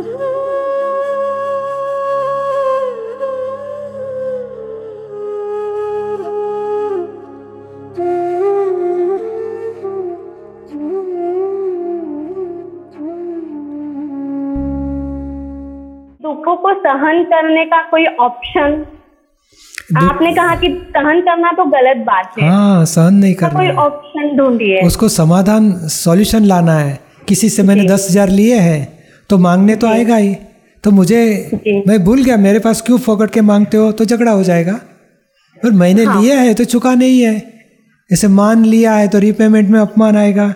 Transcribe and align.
दुखों 0.00 0.08
को 16.56 16.72
सहन 16.74 17.22
करने 17.24 17.64
का 17.64 17.82
कोई 17.90 18.06
ऑप्शन 18.20 18.84
आपने 19.98 20.32
कहा 20.34 20.54
कि 20.54 20.68
सहन 20.90 21.20
करना 21.20 21.52
तो 21.52 21.64
गलत 21.66 21.96
बात 22.06 22.34
है। 22.38 22.48
हाँ 22.48 22.84
सहन 22.84 23.14
नहीं 23.14 23.34
करना 23.34 23.58
कोई 23.58 23.68
ऑप्शन 23.76 24.36
ढूंढिए। 24.36 24.86
उसको 24.86 25.08
समाधान 25.08 25.88
सॉल्यूशन 25.88 26.44
लाना 26.44 26.72
है। 26.72 27.00
किसी 27.28 27.48
से 27.48 27.62
मैंने 27.62 27.84
दस 27.84 28.06
हज़ार 28.10 28.28
लिए 28.28 28.58
हैं 28.58 28.99
तो 29.30 29.38
मांगने 29.38 29.76
तो 29.76 29.86
आएगा 29.86 30.16
ही। 30.16 30.34
तो 30.84 30.90
मुझे 30.90 31.50
मैं 31.88 32.02
भूल 32.04 32.22
गया 32.24 32.36
मेरे 32.36 32.58
पास 32.58 32.80
क्यों 32.80 32.98
फोकट 32.98 33.30
के 33.30 33.40
मांगते 33.40 33.76
हो? 33.76 33.90
तो 33.92 34.04
झगड़ा 34.04 34.32
हो 34.32 34.42
जाएगा। 34.44 34.72
पर 35.62 35.70
मैंने 35.70 36.04
हाँ। 36.04 36.22
लिया 36.22 36.38
है 36.40 36.54
तो 36.54 36.64
चुका 36.64 36.94
नहीं 36.94 37.20
है। 37.20 37.38
जैसे 38.10 38.28
मान 38.28 38.64
लिया 38.64 38.94
है 38.94 39.08
तो 39.08 39.18
रीपेमेंट 39.18 39.68
में 39.68 39.78
अपमान 39.80 40.16
आएगा। 40.16 40.54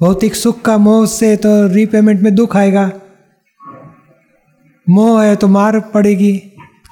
भौतिक 0.00 0.34
सुख 0.34 0.62
का 0.62 0.78
मोह 0.78 1.06
से 1.06 1.36
तो 1.36 1.50
रीपेमेंट 1.68 2.20
में 2.20 2.34
दुख 2.34 2.56
आएगा। 2.56 2.90
मोह 4.86 5.22
है 5.24 5.36
तो 5.36 5.48
मार 5.48 5.80
पड़ेगी। 5.80 6.36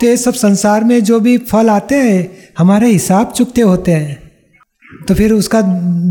तो 0.00 0.06
ये 0.06 0.16
सब 0.16 0.34
संसार 0.34 0.84
में 0.84 1.02
जो 1.04 1.20
भी 1.20 1.36
फल 1.38 1.70
आते 1.70 1.94
हैं 1.94 2.28
हमारे 2.58 2.88
हिसाब 2.88 3.32
चुकते 3.32 3.60
होते 3.60 3.92
हैं। 3.92 4.25
तो 5.08 5.14
फिर 5.14 5.32
उसका 5.32 5.60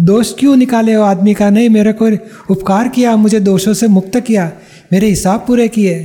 दोष 0.05 0.33
क्यों 0.39 0.55
निकाले 0.55 0.93
हो 0.93 1.03
आदमी 1.03 1.33
का? 1.33 1.49
नहीं 1.49 1.69
मेरे 1.69 1.93
को 1.93 2.05
उपकार 2.53 2.87
किया 2.87 3.15
मुझे 3.17 3.39
दोषों 3.41 3.73
से 3.73 3.87
मुक्त 3.89 4.19
किया 4.19 4.51
मेरे 4.93 5.07
हिसाब 5.07 5.43
पूरे 5.47 5.67
किए। 5.67 5.95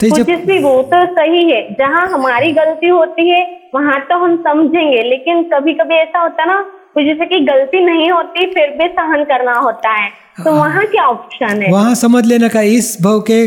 तो 0.00 0.08
जब 0.08 0.44
भी 0.46 0.58
वो 0.58 0.82
तो 0.82 1.04
सही 1.14 1.50
है 1.50 1.62
जहाँ 1.74 2.06
हमारी 2.08 2.52
गलती 2.52 2.88
होती 2.88 3.28
है 3.30 3.40
वहाँ 3.74 3.98
तो 4.00 4.18
हम 4.18 4.36
समझेंगे 4.42 5.02
लेकिन 5.08 5.42
कभी 5.44 5.72
कभी 5.74 5.94
ऐसा 5.96 6.20
होता 6.20 6.44
ना 6.44 6.60
जैसे 6.98 7.26
कि 7.26 7.38
गलती 7.40 7.84
नहीं 7.84 8.10
होती 8.10 8.46
फिर 8.46 8.70
भी 8.70 8.86
सहन 8.88 9.24
करना 9.24 9.52
होता 9.58 9.90
है। 9.92 10.08
तो 10.44 10.52
वहाँ 10.52 10.84
क्या 10.86 11.04
ऑप्शन 11.06 11.62
है? 11.62 11.70
वहाँ 11.72 11.94
समझ 11.94 12.24
लेना 12.26 12.48
का 12.48 12.60
इस 12.60 12.96
भव 13.02 13.20
के 13.20 13.46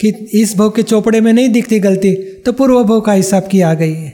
कि 0.00 0.08
इस 0.34 0.56
भव 0.58 0.70
के 0.70 0.82
चोपड़े 0.82 1.20
में 1.20 1.32
नहीं 1.32 1.48
दिखती 1.48 1.78
गलती 1.80 2.14
तो 2.46 2.52
पूर्व 2.52 2.82
भव 2.84 3.00
का 3.00 3.12
हिसाब 3.12 3.48
की 3.50 3.60
आ 3.60 3.74
गई 3.74 3.94
है। 3.94 4.10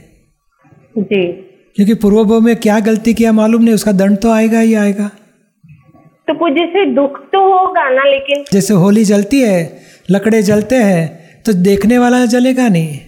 जी। 0.97 1.44
क्योंकि 1.75 1.93
पूर्व 1.93 2.39
में 2.41 2.55
क्या 2.55 2.79
गलती 2.79 3.13
किया 3.13 3.31
मालूम 3.31 3.63
नहीं 3.63 3.73
उसका 3.75 3.91
दंड 3.91 4.17
तो 4.17 4.31
आएगा 4.31 4.59
ही 4.59 4.73
आएगा। 4.73 5.07
तो 6.27 6.33
कुछ 6.33 6.53
जैसे 6.53 6.85
दुख 6.95 7.17
तो 7.33 7.41
होगा 7.43 7.89
ना 7.89 8.03
लेकिन 8.03 8.43
जैसे 8.53 8.73
होली 8.73 9.03
जलती 9.05 9.41
है 9.41 9.57
लकड़े 10.09 10.41
जलते 10.43 10.75
हैं 10.75 11.41
तो 11.45 11.53
देखने 11.53 11.97
वाला 11.97 12.25
जलेगा 12.25 12.67
नहीं। 12.67 12.99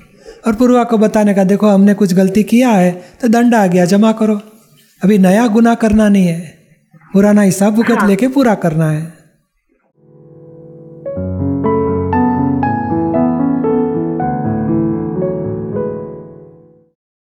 और 0.47 0.55
पूर्वा 0.55 0.83
को 0.83 0.97
बताने 0.97 1.33
का 1.33 1.43
देखो 1.43 1.67
हमने 1.67 1.93
कुछ 1.93 2.13
गलती 2.13 2.43
किया 2.43 2.69
है 2.69 2.91
तो 3.21 3.27
दंड 3.27 3.55
आ 3.55 3.65
गया 3.67 3.85
जमा 3.85 4.11
करो। 4.11 4.39
अभी 5.01 5.17
नया 5.17 5.47
गुना 5.47 5.75
करना 5.75 6.07
नहीं 6.09 6.27
है। 6.27 6.39
पुराना 7.13 7.41
हिसाब 7.41 7.75
भुगत 7.75 8.03
लेके 8.07 8.27
पूरा 8.27 8.55
करना 8.55 8.89
है। 8.91 9.16